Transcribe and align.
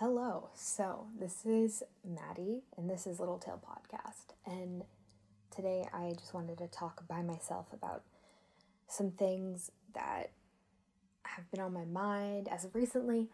Hello. 0.00 0.48
So, 0.54 1.08
this 1.18 1.44
is 1.44 1.82
Maddie, 2.04 2.62
and 2.76 2.88
this 2.88 3.04
is 3.04 3.18
Little 3.18 3.36
Tail 3.36 3.60
Podcast. 3.60 4.36
And 4.46 4.84
today 5.50 5.88
I 5.92 6.12
just 6.16 6.32
wanted 6.32 6.58
to 6.58 6.68
talk 6.68 7.08
by 7.08 7.20
myself 7.20 7.66
about 7.72 8.04
some 8.86 9.10
things 9.10 9.72
that 9.96 10.30
have 11.24 11.50
been 11.50 11.58
on 11.58 11.72
my 11.72 11.84
mind 11.84 12.46
as 12.46 12.64
of 12.64 12.76
recently. 12.76 13.26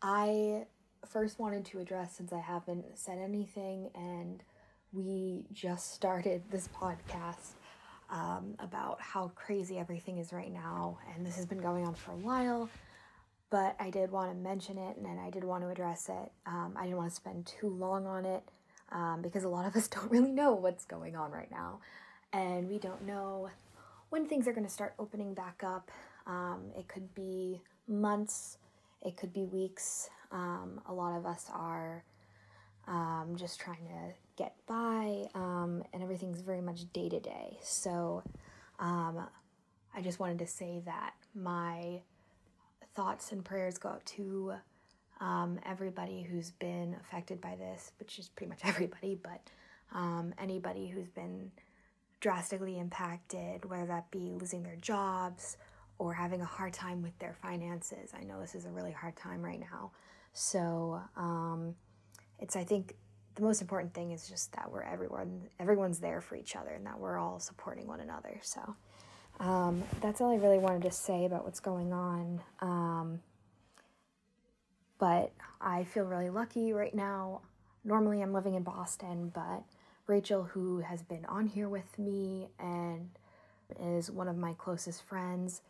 I 0.00 0.64
first 1.06 1.38
wanted 1.38 1.66
to 1.66 1.80
address 1.80 2.16
since 2.16 2.32
I 2.32 2.40
haven't 2.40 2.98
said 2.98 3.18
anything, 3.18 3.90
and 3.94 4.42
we 4.94 5.44
just 5.52 5.92
started 5.92 6.44
this 6.50 6.66
podcast 6.74 7.56
um, 8.08 8.54
about 8.58 9.02
how 9.02 9.32
crazy 9.34 9.78
everything 9.78 10.16
is 10.16 10.32
right 10.32 10.50
now, 10.50 10.96
and 11.14 11.26
this 11.26 11.36
has 11.36 11.44
been 11.44 11.60
going 11.60 11.86
on 11.86 11.92
for 11.92 12.12
a 12.12 12.16
while. 12.16 12.70
But 13.54 13.76
I 13.78 13.88
did 13.88 14.10
want 14.10 14.32
to 14.32 14.36
mention 14.36 14.78
it, 14.78 14.96
and 14.96 15.20
I 15.20 15.30
did 15.30 15.44
want 15.44 15.62
to 15.62 15.68
address 15.68 16.08
it. 16.08 16.32
Um, 16.44 16.74
I 16.76 16.86
didn't 16.86 16.96
want 16.96 17.10
to 17.10 17.14
spend 17.14 17.46
too 17.46 17.68
long 17.68 18.04
on 18.04 18.24
it 18.24 18.42
um, 18.90 19.22
because 19.22 19.44
a 19.44 19.48
lot 19.48 19.64
of 19.64 19.76
us 19.76 19.86
don't 19.94 20.10
really 20.10 20.32
know 20.32 20.54
what's 20.54 20.84
going 20.84 21.14
on 21.14 21.30
right 21.30 21.48
now, 21.52 21.78
and 22.32 22.68
we 22.68 22.80
don't 22.80 23.06
know 23.06 23.50
when 24.10 24.26
things 24.26 24.48
are 24.48 24.52
going 24.52 24.66
to 24.66 24.72
start 24.72 24.94
opening 24.98 25.34
back 25.34 25.62
up. 25.64 25.92
Um, 26.26 26.72
it 26.76 26.88
could 26.88 27.14
be 27.14 27.62
months, 27.86 28.58
it 29.02 29.16
could 29.16 29.32
be 29.32 29.44
weeks. 29.44 30.10
Um, 30.32 30.80
a 30.88 30.92
lot 30.92 31.16
of 31.16 31.24
us 31.24 31.48
are 31.54 32.02
um, 32.88 33.36
just 33.36 33.60
trying 33.60 33.86
to 33.86 34.14
get 34.36 34.56
by, 34.66 35.28
um, 35.36 35.84
and 35.92 36.02
everything's 36.02 36.40
very 36.40 36.60
much 36.60 36.92
day 36.92 37.08
to 37.08 37.20
day. 37.20 37.56
So 37.62 38.24
I 38.80 40.02
just 40.02 40.18
wanted 40.18 40.40
to 40.40 40.46
say 40.48 40.82
that 40.86 41.14
my 41.36 42.00
thoughts 42.94 43.32
and 43.32 43.44
prayers 43.44 43.78
go 43.78 43.90
out 43.90 44.04
to 44.06 44.54
um, 45.20 45.58
everybody 45.64 46.22
who's 46.22 46.50
been 46.52 46.96
affected 47.00 47.40
by 47.40 47.56
this, 47.56 47.92
which 47.98 48.18
is 48.18 48.28
pretty 48.28 48.50
much 48.50 48.60
everybody, 48.64 49.18
but 49.22 49.40
um, 49.92 50.34
anybody 50.38 50.88
who's 50.88 51.08
been 51.08 51.50
drastically 52.20 52.78
impacted, 52.78 53.64
whether 53.64 53.86
that 53.86 54.10
be 54.10 54.32
losing 54.32 54.62
their 54.62 54.76
jobs 54.76 55.56
or 55.98 56.12
having 56.14 56.40
a 56.40 56.46
hard 56.46 56.72
time 56.72 57.02
with 57.02 57.16
their 57.18 57.34
finances. 57.42 58.10
I 58.18 58.24
know 58.24 58.40
this 58.40 58.54
is 58.54 58.64
a 58.64 58.70
really 58.70 58.92
hard 58.92 59.14
time 59.16 59.42
right 59.42 59.60
now. 59.60 59.92
So 60.32 61.00
um, 61.16 61.74
it's, 62.40 62.56
I 62.56 62.64
think, 62.64 62.96
the 63.34 63.42
most 63.42 63.60
important 63.60 63.94
thing 63.94 64.12
is 64.12 64.28
just 64.28 64.52
that 64.52 64.70
we're 64.70 64.82
everyone 64.82 65.42
everyone's 65.58 65.98
there 65.98 66.20
for 66.20 66.36
each 66.36 66.56
other 66.56 66.70
and 66.70 66.86
that 66.86 66.98
we're 66.98 67.18
all 67.18 67.40
supporting 67.40 67.86
one 67.86 68.00
another 68.00 68.38
so 68.42 68.76
um, 69.40 69.82
that's 70.00 70.20
all 70.20 70.32
i 70.32 70.36
really 70.36 70.58
wanted 70.58 70.82
to 70.82 70.90
say 70.90 71.24
about 71.24 71.44
what's 71.44 71.60
going 71.60 71.92
on. 71.92 72.40
Um, 72.60 73.20
but 74.98 75.32
i 75.60 75.84
feel 75.84 76.04
really 76.04 76.30
lucky 76.30 76.72
right 76.72 76.94
now. 76.94 77.40
Normally 77.84 78.22
i'm 78.22 78.32
living 78.32 78.54
in 78.54 78.62
boston 78.62 79.30
but 79.34 79.62
rachel 80.06 80.44
who 80.44 80.78
has 80.78 81.02
been 81.02 81.24
on 81.26 81.46
here 81.46 81.68
with 81.68 81.98
me 81.98 82.48
and 82.58 83.10
is 83.80 84.10
one 84.10 84.28
of 84.28 84.36
my 84.36 84.54
closest 84.54 85.02
friends 85.02 85.60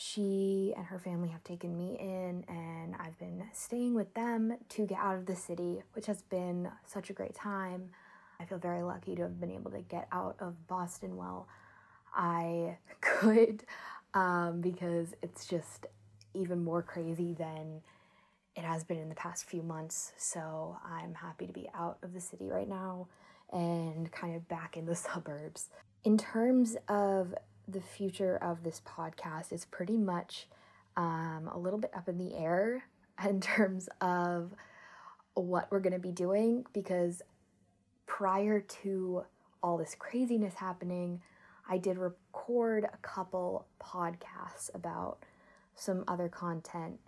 she 0.00 0.72
and 0.76 0.86
her 0.86 0.98
family 1.00 1.28
have 1.30 1.42
taken 1.42 1.76
me 1.76 1.96
in, 1.98 2.44
and 2.46 2.94
I've 3.00 3.18
been 3.18 3.42
staying 3.52 3.94
with 3.94 4.14
them 4.14 4.56
to 4.68 4.86
get 4.86 4.96
out 4.96 5.16
of 5.16 5.26
the 5.26 5.34
city, 5.34 5.82
which 5.94 6.06
has 6.06 6.22
been 6.22 6.70
such 6.86 7.10
a 7.10 7.12
great 7.12 7.34
time. 7.34 7.90
I 8.38 8.44
feel 8.44 8.58
very 8.58 8.84
lucky 8.84 9.16
to 9.16 9.22
have 9.22 9.40
been 9.40 9.50
able 9.50 9.72
to 9.72 9.80
get 9.80 10.06
out 10.12 10.36
of 10.38 10.68
Boston. 10.68 11.16
While 11.16 11.48
I 12.18 12.76
could, 13.00 13.64
um, 14.12 14.60
because 14.60 15.14
it's 15.22 15.46
just 15.46 15.86
even 16.34 16.62
more 16.62 16.82
crazy 16.82 17.32
than 17.32 17.80
it 18.56 18.64
has 18.64 18.84
been 18.84 18.98
in 18.98 19.08
the 19.08 19.14
past 19.14 19.44
few 19.44 19.62
months. 19.62 20.12
So 20.18 20.76
I'm 20.84 21.14
happy 21.14 21.46
to 21.46 21.52
be 21.52 21.68
out 21.74 21.98
of 22.02 22.12
the 22.12 22.20
city 22.20 22.48
right 22.48 22.68
now 22.68 23.06
and 23.52 24.10
kind 24.12 24.34
of 24.34 24.46
back 24.48 24.76
in 24.76 24.84
the 24.84 24.94
suburbs. 24.96 25.70
In 26.04 26.18
terms 26.18 26.76
of 26.88 27.34
the 27.66 27.80
future 27.80 28.36
of 28.38 28.64
this 28.64 28.80
podcast 28.86 29.52
it's 29.52 29.66
pretty 29.66 29.96
much 29.96 30.48
um, 30.96 31.48
a 31.52 31.58
little 31.58 31.78
bit 31.78 31.90
up 31.94 32.08
in 32.08 32.18
the 32.18 32.34
air 32.34 32.84
in 33.28 33.40
terms 33.40 33.88
of 34.00 34.52
what 35.34 35.70
we're 35.70 35.80
going 35.80 35.92
to 35.92 35.98
be 35.98 36.10
doing 36.10 36.64
because 36.72 37.22
prior 38.06 38.60
to 38.60 39.22
all 39.62 39.76
this 39.76 39.94
craziness 39.96 40.54
happening, 40.54 41.20
I 41.68 41.78
did 41.78 41.98
record 41.98 42.84
a 42.84 42.96
couple 42.98 43.66
podcasts 43.82 44.74
about 44.74 45.18
some 45.74 46.04
other 46.08 46.28
content 46.28 46.98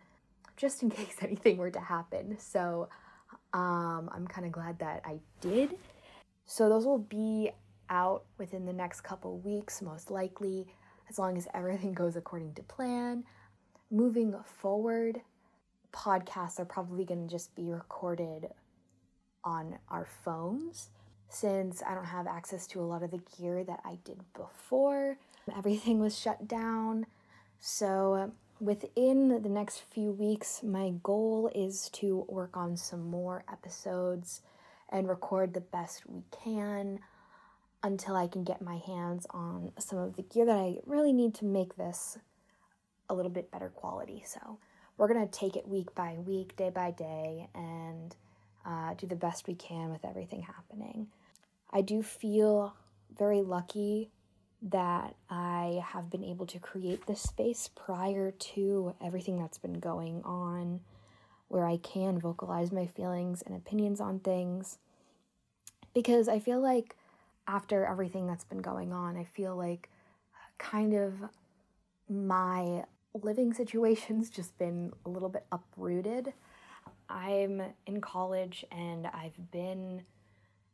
just 0.57 0.83
in 0.83 0.91
case 0.91 1.17
anything 1.23 1.57
were 1.57 1.71
to 1.71 1.81
happen. 1.81 2.37
So 2.39 2.89
um, 3.53 4.11
I'm 4.13 4.27
kind 4.29 4.47
of 4.47 4.53
glad 4.53 4.79
that 4.81 5.03
I 5.05 5.19
did. 5.41 5.77
So 6.47 6.69
those 6.69 6.85
will 6.85 6.99
be 6.99 7.51
out 7.89 8.25
within 8.39 8.67
the 8.67 8.73
next 8.73 9.01
couple 9.01 9.39
weeks, 9.39 9.83
most 9.83 10.11
likely, 10.11 10.67
as 11.09 11.19
long 11.19 11.37
as 11.37 11.49
everything 11.55 11.93
goes 11.95 12.17
according 12.17 12.55
to 12.55 12.63
plan. 12.63 13.25
Moving 13.91 14.35
forward, 14.45 15.21
podcasts 15.93 16.61
are 16.61 16.65
probably 16.65 17.05
going 17.05 17.27
to 17.27 17.31
just 17.31 17.55
be 17.57 17.71
recorded 17.71 18.49
on 19.43 19.79
our 19.89 20.07
phones 20.25 20.91
since 21.31 21.83
I 21.87 21.95
don't 21.95 22.05
have 22.05 22.27
access 22.27 22.67
to 22.69 22.81
a 22.81 22.83
lot 22.83 23.03
of 23.03 23.13
the 23.13 23.21
gear 23.39 23.65
that 23.65 23.81
I 23.85 23.99
did 24.05 24.21
before. 24.35 25.17
Everything 25.57 26.01
was 26.01 26.19
shut 26.19 26.47
down. 26.47 27.07
So, 27.61 28.33
within 28.61 29.43
the 29.43 29.49
next 29.49 29.83
few 29.91 30.11
weeks, 30.11 30.63
my 30.63 30.93
goal 31.03 31.51
is 31.55 31.89
to 31.91 32.27
work 32.29 32.57
on 32.57 32.77
some 32.77 33.09
more 33.09 33.45
episodes 33.51 34.43
and 34.91 35.09
record 35.09 35.55
the 35.55 35.61
best 35.61 36.03
we 36.07 36.25
can 36.31 36.99
until 37.83 38.17
I 38.17 38.27
can 38.27 38.45
get 38.45 38.61
my 38.61 38.77
hands 38.77 39.27
on 39.31 39.73
some 39.79 39.99
of 39.99 40.17
the 40.17 40.23
gear 40.23 40.45
that 40.45 40.57
I 40.57 40.79
really 40.85 41.13
need 41.13 41.35
to 41.37 41.45
make 41.45 41.77
this 41.77 42.19
a 43.09 43.15
little 43.15 43.31
bit 43.31 43.51
better 43.51 43.69
quality. 43.69 44.23
So 44.27 44.59
we're 44.99 45.09
going 45.09 45.27
to 45.27 45.39
take 45.39 45.57
it 45.57 45.67
week 45.67 45.95
by 45.95 46.15
week, 46.19 46.57
day 46.57 46.71
by 46.71 46.91
day, 46.91 47.49
and 47.55 48.15
uh, 48.67 48.95
do 48.95 49.07
the 49.07 49.17
best 49.17 49.47
we 49.47 49.55
can 49.55 49.91
with 49.91 50.05
everything 50.05 50.43
happening. 50.43 51.07
I 51.73 51.81
do 51.81 52.03
feel 52.03 52.75
very 53.17 53.43
lucky 53.43 54.11
that 54.63 55.15
I 55.29 55.83
have 55.87 56.11
been 56.11 56.25
able 56.25 56.47
to 56.47 56.59
create 56.59 57.07
this 57.07 57.23
space 57.23 57.71
prior 57.75 58.31
to 58.31 58.95
everything 59.03 59.39
that's 59.39 59.59
been 59.59 59.81
going 59.81 60.23
on, 60.25 60.81
where 61.49 61.67
I 61.67 61.79
can 61.79 62.19
vocalize 62.19 62.71
my 62.71 62.87
feelings 62.87 63.43
and 63.43 63.57
opinions 63.57 64.01
on 64.01 64.21
things. 64.21 64.79
Because 65.95 66.29
I 66.29 66.39
feel 66.39 66.61
like 66.61 66.97
after 67.47 67.85
everything 67.85 68.27
that's 68.27 68.45
been 68.45 68.63
going 68.63 68.93
on, 68.93 69.17
I 69.17 69.25
feel 69.25 69.57
like 69.57 69.89
kind 70.59 70.95
of 70.95 71.15
my 72.09 72.85
living 73.15 73.55
situation's 73.55 74.31
just 74.39 74.57
been 74.59 74.93
a 75.07 75.09
little 75.09 75.29
bit 75.29 75.47
uprooted. 75.51 76.33
I'm 77.09 77.63
in 77.87 78.01
college 78.01 78.65
and 78.71 79.07
I've 79.07 79.51
been 79.51 80.03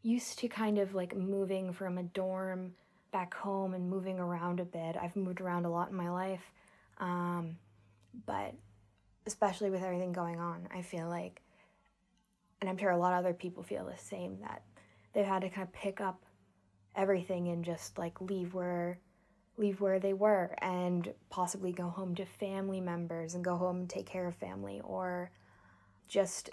used 0.07 0.39
to 0.39 0.49
kind 0.49 0.79
of 0.79 0.95
like 0.95 1.17
moving 1.17 1.73
from 1.73 1.99
a 1.99 2.03
dorm 2.03 2.73
back 3.13 3.35
home 3.35 3.75
and 3.75 3.91
moving 3.91 4.19
around 4.19 4.61
a 4.61 4.65
bit. 4.65 4.97
I've 5.01 5.17
moved 5.17 5.41
around 5.41 5.65
a 5.65 5.71
lot 5.71 5.91
in 5.91 5.97
my 5.97 6.11
life. 6.11 6.53
Um, 6.99 7.57
but 8.25 8.55
especially 9.27 9.71
with 9.71 9.83
everything 9.83 10.13
going 10.13 10.39
on, 10.39 10.69
I 10.73 10.83
feel 10.83 11.09
like, 11.09 11.43
and 12.61 12.71
I'm 12.71 12.79
sure 12.79 12.91
a 12.91 12.97
lot 12.97 13.13
of 13.13 13.19
other 13.19 13.35
people 13.35 13.63
feel 13.63 13.85
the 13.85 13.97
same, 13.97 14.39
that 14.41 14.63
they've 15.13 15.27
had 15.27 15.43
to 15.43 15.51
kind 15.51 15.67
of 15.67 15.73
pick 15.73 16.01
up 16.01 16.23
everything 16.95 17.49
and 17.49 17.65
just 17.65 17.99
like 17.99 18.21
leave 18.21 18.55
where 18.55 18.99
leave 19.59 19.81
where 19.81 19.99
they 19.99 20.13
were 20.13 20.55
and 20.59 21.13
possibly 21.31 21.73
go 21.73 21.89
home 21.89 22.15
to 22.15 22.27
family 22.27 22.81
members 22.81 23.35
and 23.35 23.43
go 23.43 23.57
home 23.57 23.79
and 23.79 23.91
take 23.91 24.05
care 24.07 24.27
of 24.27 24.35
family 24.35 24.83
or 24.85 25.31
just 26.09 26.51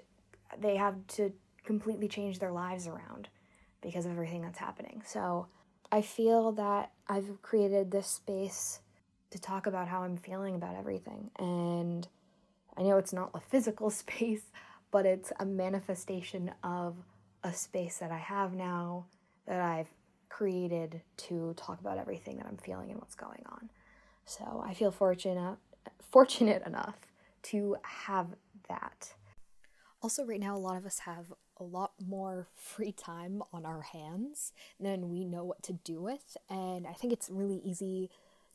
they 0.60 0.78
have 0.78 0.96
to 1.08 1.32
completely 1.66 2.08
change 2.08 2.40
their 2.40 2.52
lives 2.52 2.88
around 2.88 3.28
because 3.84 4.06
of 4.06 4.12
everything 4.12 4.42
that's 4.42 4.58
happening. 4.58 5.04
So 5.06 5.48
I 5.92 6.02
feel 6.02 6.52
that 6.54 6.92
I've 7.08 7.42
created 7.42 7.92
this 7.92 8.08
space 8.08 8.80
to 9.32 9.40
talk 9.40 9.68
about 9.68 9.88
how 9.88 10.04
I'm 10.04 10.18
feeling 10.18 10.56
about 10.56 10.76
everything. 10.76 11.30
And 11.38 12.08
I 12.78 12.82
know 12.82 12.98
it's 12.98 13.14
not 13.14 13.32
a 13.34 13.40
physical 13.40 13.90
space, 14.04 14.44
but 14.92 15.06
it's 15.06 15.32
a 15.40 15.46
manifestation 15.46 16.52
of 16.64 16.96
a 17.44 17.54
space 17.54 17.98
that 17.98 18.12
I 18.12 18.18
have 18.18 18.54
now 18.54 19.06
that 19.46 19.60
I've 19.60 19.90
created 20.30 21.02
to 21.18 21.54
talk 21.58 21.80
about 21.80 21.98
everything 21.98 22.38
that 22.38 22.48
I'm 22.48 22.58
feeling 22.58 22.90
and 22.90 23.00
what's 23.00 23.16
going 23.16 23.44
on. 23.52 23.70
So 24.26 24.64
I 24.66 24.74
feel 24.74 24.92
fortunate 24.92 25.58
fortunate 26.12 26.66
enough 26.66 26.96
to 27.42 27.76
have 27.84 28.28
that. 28.70 29.14
Also, 30.02 30.24
right 30.26 30.40
now, 30.40 30.56
a 30.56 30.60
lot 30.60 30.78
of 30.78 30.86
us 30.86 31.00
have 31.00 31.34
a 31.64 31.66
lot 31.66 31.94
more 32.06 32.48
free 32.56 32.92
time 32.92 33.42
on 33.52 33.66
our 33.66 33.82
hands 33.82 34.52
than 34.80 35.10
we 35.10 35.24
know 35.24 35.44
what 35.44 35.64
to 35.64 35.74
do 35.74 36.02
with, 36.02 36.38
and 36.50 36.86
I 36.86 36.94
think 36.94 37.14
it's 37.14 37.30
really 37.30 37.62
easy 37.64 38.10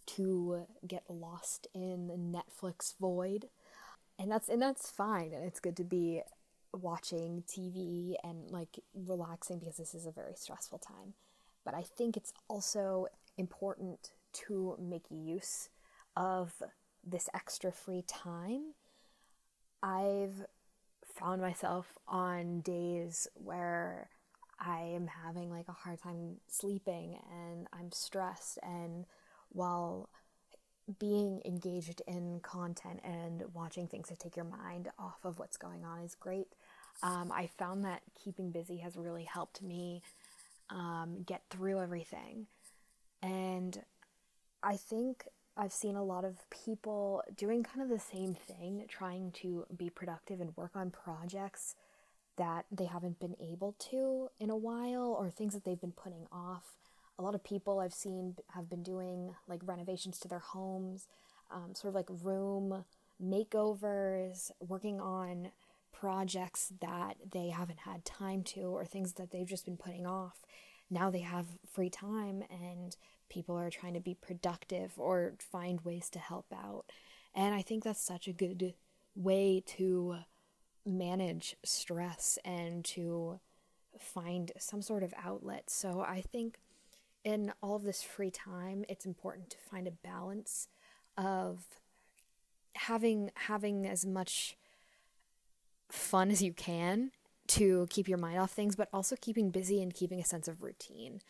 to 0.07 0.67
get 0.87 1.05
lost 1.09 1.67
in 1.75 2.09
the 2.09 2.15
Netflix 2.15 2.95
void, 2.99 3.49
and 4.19 4.31
that's 4.31 4.49
and 4.49 4.61
that's 4.61 4.91
fine, 4.91 5.33
and 5.33 5.45
it's 5.45 5.61
good 5.61 5.77
to 5.77 5.85
be 5.85 6.23
watching 6.73 7.45
TV 7.49 8.15
and 8.23 8.51
like 8.51 8.79
relaxing 8.95 9.59
because 9.59 9.77
this 9.77 9.95
is 9.95 10.07
a 10.07 10.13
very 10.13 10.35
stressful 10.35 10.79
time. 10.79 11.15
But 11.65 11.75
I 11.75 11.83
think 11.83 12.17
it's 12.17 12.33
also 12.49 13.07
important 13.37 14.11
to 14.33 14.77
make 14.81 15.05
use 15.11 15.69
of 16.17 16.63
this 17.05 17.29
extra 17.35 17.73
free 17.73 18.05
time. 18.07 18.75
I've 19.83 20.45
found 21.19 21.41
myself 21.41 21.99
on 22.06 22.61
days 22.61 23.26
where 23.35 24.09
I 24.61 24.81
am 24.94 25.06
having 25.06 25.50
like 25.50 25.69
a 25.69 25.73
hard 25.73 26.00
time 26.00 26.37
sleeping 26.49 27.19
and 27.31 27.67
I'm 27.73 27.93
stressed 27.93 28.59
and 28.62 29.06
while 29.50 30.09
being 30.99 31.43
engaged 31.44 32.03
in 32.06 32.41
content 32.41 33.00
and 33.05 33.44
watching 33.53 33.87
things 33.87 34.09
to 34.09 34.17
take 34.17 34.37
your 34.37 34.47
mind 34.47 34.88
off 34.99 35.19
of 35.25 35.38
what's 35.38 35.56
going 35.56 35.85
on 35.85 36.00
is 36.00 36.15
great. 36.15 36.49
Um, 37.03 37.31
I 37.32 37.47
found 37.59 37.85
that 37.85 38.03
keeping 38.23 38.50
busy 38.50 38.79
has 38.79 38.97
really 38.97 39.25
helped 39.25 39.62
me 39.62 40.03
um, 40.71 41.23
get 41.26 41.43
through 41.50 41.81
everything. 41.81 42.47
And 43.23 43.82
I 44.62 44.76
think 44.76 45.25
I've 45.61 45.73
seen 45.73 45.97
a 45.97 46.05
lot 46.05 46.25
of 46.25 46.49
people 46.51 47.21
doing 47.37 47.65
kind 47.65 47.83
of 47.83 47.89
the 47.89 47.99
same 47.99 48.33
thing, 48.33 48.85
trying 48.89 49.33
to 49.43 49.67
be 49.77 49.91
productive 49.91 50.41
and 50.41 50.57
work 50.57 50.77
on 50.77 50.93
projects 50.93 51.75
that 52.37 52.67
they 52.71 52.85
haven't 52.85 53.19
been 53.19 53.35
able 53.41 53.75
to 53.91 54.29
in 54.39 54.51
a 54.51 54.57
while 54.57 55.17
or 55.19 55.29
things 55.29 55.55
that 55.55 55.65
they've 55.65 55.81
been 55.81 55.91
putting 55.91 56.29
off. 56.31 56.77
A 57.19 57.23
lot 57.23 57.35
of 57.35 57.43
people 57.43 57.81
I've 57.81 57.93
seen 57.93 58.37
have 58.55 58.71
been 58.71 58.85
doing 58.85 59.35
like 59.49 59.61
renovations 59.65 60.21
to 60.21 60.29
their 60.29 60.39
homes, 60.39 61.09
um, 61.51 61.75
sort 61.75 61.91
of 61.91 61.97
like 61.97 62.23
room 62.23 62.85
makeovers, 63.21 64.53
working 64.61 65.01
on 65.01 65.51
projects 65.93 66.73
that 66.81 67.17
they 67.33 67.49
haven't 67.49 67.81
had 67.81 68.05
time 68.05 68.45
to 68.45 68.61
or 68.61 68.85
things 68.85 69.15
that 69.15 69.33
they've 69.33 69.49
just 69.49 69.65
been 69.65 69.77
putting 69.77 70.07
off. 70.07 70.47
Now 70.89 71.11
they 71.11 71.21
have 71.23 71.47
free 71.69 71.91
time 71.91 72.45
and 72.49 72.97
people 73.29 73.57
are 73.57 73.71
trying 73.71 73.95
to 73.95 74.01
be 74.01 74.15
productive 74.15 74.93
or 74.97 75.35
find 75.39 75.81
ways 75.83 76.09
to 76.11 76.19
help 76.19 76.47
out. 76.53 76.85
And 77.35 77.55
I 77.55 77.63
think 77.63 77.85
that's 77.85 78.01
such 78.01 78.27
a 78.27 78.33
good 78.33 78.75
way 79.15 79.63
to 79.67 80.19
manage 80.87 81.57
stress 81.65 82.39
and 82.45 82.85
to 82.85 83.41
find 83.99 84.53
some 84.59 84.83
sort 84.83 85.03
of 85.03 85.13
outlet. 85.23 85.71
So 85.71 86.01
I 86.01 86.21
think 86.21 86.59
in 87.25 87.53
all 87.63 87.77
of 87.77 87.83
this 87.83 88.03
free 88.03 88.31
time, 88.31 88.85
it's 88.89 89.07
important 89.07 89.51
to 89.51 89.59
find 89.59 89.87
a 89.87 89.91
balance 89.93 90.69
of 91.17 91.65
having 92.75 93.31
having 93.35 93.87
as 93.87 94.07
much 94.07 94.57
fun 95.91 96.31
as 96.31 96.43
you 96.43 96.53
can 96.53 97.11
to 97.49 97.87
keep 97.91 98.09
your 98.09 98.19
mind 98.19 98.39
off 98.39 98.53
things, 98.53 98.77
but 98.77 98.89
also 98.93 99.17
keeping 99.21 99.51
busy 99.51 99.83
and 99.83 99.95
keeping 99.95 100.21
a 100.21 100.25
sense 100.25 100.49
of 100.49 100.63
routine, 100.63 101.21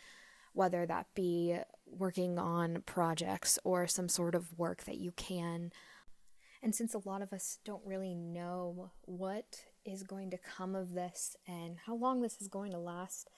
whether 0.58 0.84
that 0.84 1.06
be 1.14 1.56
working 1.86 2.38
on 2.38 2.82
projects 2.82 3.58
or 3.64 3.86
some 3.86 4.08
sort 4.08 4.34
of 4.34 4.58
work 4.58 4.84
that 4.84 4.98
you 4.98 5.12
can 5.12 5.70
and 6.62 6.74
since 6.74 6.94
a 6.94 7.08
lot 7.08 7.22
of 7.22 7.32
us 7.32 7.58
don't 7.64 7.84
really 7.84 8.14
know 8.14 8.90
what 9.02 9.64
is 9.84 10.02
going 10.02 10.30
to 10.30 10.38
come 10.38 10.74
of 10.74 10.92
this 10.92 11.36
and 11.46 11.76
how 11.86 11.94
long 11.94 12.20
this 12.20 12.40
is 12.40 12.48
going 12.48 12.72
to 12.72 12.78
last, 12.78 13.28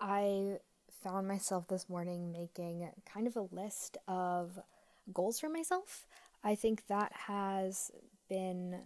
I 0.00 0.56
found 1.02 1.28
myself 1.28 1.68
this 1.68 1.88
morning 1.88 2.32
making 2.32 2.90
kind 3.12 3.26
of 3.26 3.36
a 3.36 3.54
list 3.54 3.98
of 4.06 4.58
goals 5.12 5.38
for 5.40 5.48
myself. 5.48 6.06
I 6.42 6.54
think 6.54 6.86
that 6.86 7.12
has 7.12 7.90
been 8.28 8.82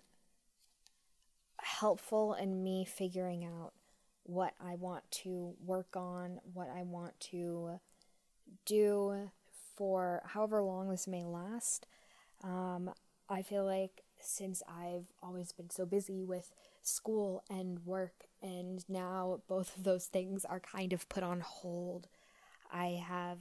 helpful 1.61 2.35
in 2.35 2.63
me 2.63 2.85
figuring 2.85 3.45
out 3.45 3.73
what 4.25 4.55
I 4.61 4.75
want 4.75 5.11
to 5.23 5.55
work 5.65 5.97
on, 5.97 6.41
what 6.53 6.69
I 6.69 6.83
want 6.83 7.19
to 7.31 7.81
do 8.65 9.31
for 9.77 10.23
however 10.27 10.63
long 10.63 10.91
this 10.91 11.07
may 11.07 11.25
last. 11.25 11.87
Um, 12.43 12.91
I 13.29 13.43
feel 13.43 13.65
like 13.65 14.03
since 14.21 14.63
I've 14.69 15.07
always 15.23 15.53
been 15.53 15.71
so 15.71 15.85
busy 15.85 16.23
with 16.23 16.53
school 16.83 17.45
and 17.51 17.85
work, 17.85 18.27
and 18.43 18.85
now 18.89 19.41
both 19.49 19.77
of 19.77 19.85
those 19.85 20.07
things 20.07 20.45
are 20.45 20.61
kind 20.61 20.93
of 20.93 21.09
put 21.09 21.23
on 21.23 21.41
hold, 21.41 22.09
I 22.73 23.03
have 23.07 23.39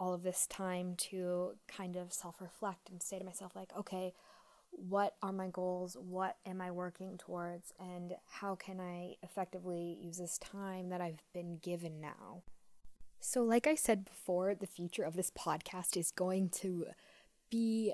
all 0.00 0.14
of 0.14 0.22
this 0.22 0.46
time 0.46 0.94
to 0.96 1.56
kind 1.66 1.96
of 1.96 2.12
self 2.12 2.40
reflect 2.40 2.88
and 2.90 3.02
say 3.02 3.18
to 3.18 3.24
myself, 3.24 3.54
like, 3.56 3.70
okay, 3.76 4.14
what 4.70 5.14
are 5.22 5.32
my 5.32 5.48
goals? 5.48 5.96
What 5.98 6.36
am 6.46 6.60
I 6.60 6.70
working 6.70 7.18
towards? 7.18 7.72
And 7.80 8.14
how 8.26 8.54
can 8.54 8.80
I 8.80 9.16
effectively 9.22 9.98
use 10.00 10.18
this 10.18 10.38
time 10.38 10.90
that 10.90 11.00
I've 11.00 11.22
been 11.32 11.58
given 11.58 12.00
now? 12.00 12.42
So, 13.20 13.42
like 13.42 13.66
I 13.66 13.74
said 13.74 14.04
before, 14.04 14.54
the 14.54 14.66
future 14.66 15.02
of 15.02 15.16
this 15.16 15.30
podcast 15.30 15.96
is 15.96 16.12
going 16.12 16.50
to 16.60 16.86
be 17.50 17.92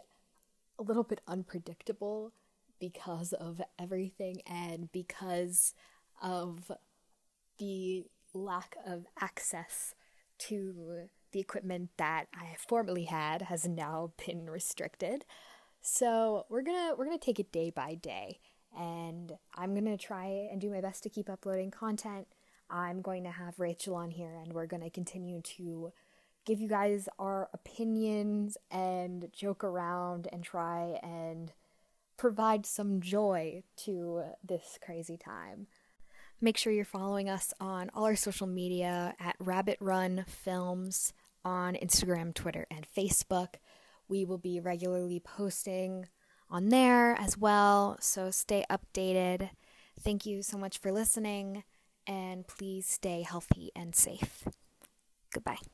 a 0.79 0.83
little 0.83 1.03
bit 1.03 1.21
unpredictable 1.27 2.33
because 2.79 3.33
of 3.33 3.63
everything 3.79 4.43
and 4.47 4.93
because 4.93 5.75
of 6.23 6.71
the 7.59 8.05
lack 8.35 8.77
of 8.87 9.07
access 9.21 9.95
to 10.39 11.09
the 11.33 11.41
equipment 11.41 11.91
that 11.97 12.27
I 12.35 12.57
formerly 12.69 13.05
had 13.05 13.43
has 13.43 13.67
now 13.67 14.13
been 14.27 14.51
restricted. 14.51 15.25
So, 15.87 16.47
we're 16.49 16.63
to 16.63 16.95
we're 16.97 17.05
to 17.19 17.23
take 17.23 17.39
it 17.39 17.53
day 17.53 17.69
by 17.69 17.95
day 17.95 18.41
and 18.75 19.33
I'm 19.55 19.75
to 19.85 19.99
try 19.99 20.49
and 20.51 20.59
do 20.59 20.71
my 20.71 20.81
best 20.81 21.03
to 21.03 21.11
keep 21.11 21.29
uploading 21.29 21.71
content. 21.71 22.27
I'm 22.71 23.03
going 23.03 23.23
to 23.25 23.31
have 23.31 23.61
Rachel 23.61 23.95
on 23.95 24.11
here 24.11 24.35
and 24.35 24.55
we're 24.55 24.65
to 24.81 24.89
continue 24.89 25.43
to 25.43 25.93
give 26.47 26.59
you 26.59 26.71
guys 26.71 27.07
our 27.19 27.51
opinions 27.53 28.57
and 28.71 29.29
joke 29.35 29.63
around 29.63 30.27
and 30.33 30.43
try 30.43 30.99
and 31.03 31.53
provide 32.17 32.65
some 32.65 33.03
joy 33.03 33.63
to 33.85 34.23
this 34.43 34.79
crazy 34.83 35.19
time. 35.19 35.67
Make 36.41 36.57
sure 36.57 36.73
you're 36.73 36.87
following 36.87 37.29
us 37.29 37.53
on 37.61 37.91
all 37.95 38.05
our 38.05 38.17
social 38.17 38.47
media 38.47 39.15
at 39.21 39.37
Rabbit 39.39 39.77
Run 39.81 40.25
Films 40.27 41.13
on 41.45 41.75
Instagram, 41.75 42.33
Twitter, 42.33 42.67
and 42.71 42.87
Facebook. 42.97 43.57
We 44.09 44.25
will 44.25 44.39
be 44.39 44.61
regularly 44.61 45.21
posting 45.21 46.09
on 46.51 46.69
there 46.69 47.15
as 47.15 47.39
well, 47.39 47.97
so 48.01 48.31
stay 48.31 48.65
updated. 48.71 49.51
Thank 50.01 50.27
you 50.27 50.43
so 50.43 50.59
much 50.59 50.79
for 50.79 50.93
listening, 50.93 51.65
and 52.07 52.47
please 52.47 52.87
stay 52.87 53.23
healthy 53.23 53.71
and 53.75 53.95
safe. 53.95 54.47
Goodbye. 55.33 55.65